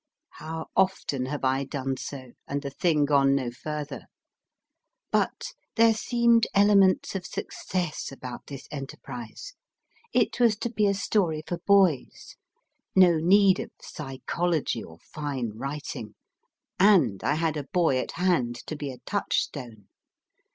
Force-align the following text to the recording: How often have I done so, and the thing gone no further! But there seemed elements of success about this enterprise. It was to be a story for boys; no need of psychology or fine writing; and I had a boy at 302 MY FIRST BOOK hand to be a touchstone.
How 0.31 0.65
often 0.75 1.27
have 1.27 1.45
I 1.45 1.63
done 1.63 1.95
so, 1.95 2.31
and 2.47 2.63
the 2.63 2.71
thing 2.71 3.05
gone 3.05 3.35
no 3.35 3.51
further! 3.51 4.05
But 5.11 5.53
there 5.75 5.93
seemed 5.93 6.47
elements 6.55 7.13
of 7.13 7.23
success 7.23 8.11
about 8.11 8.47
this 8.47 8.67
enterprise. 8.71 9.53
It 10.11 10.39
was 10.39 10.55
to 10.55 10.71
be 10.71 10.87
a 10.87 10.95
story 10.95 11.43
for 11.45 11.59
boys; 11.67 12.35
no 12.95 13.17
need 13.17 13.59
of 13.59 13.69
psychology 13.79 14.83
or 14.83 14.97
fine 14.97 15.51
writing; 15.55 16.15
and 16.79 17.23
I 17.23 17.35
had 17.35 17.55
a 17.55 17.65
boy 17.71 17.99
at 17.99 18.11
302 18.13 18.15
MY 18.15 18.15
FIRST 18.15 18.15
BOOK 18.15 18.21
hand 18.25 18.55
to 18.65 18.75
be 18.75 18.91
a 18.91 18.97
touchstone. 19.05 19.87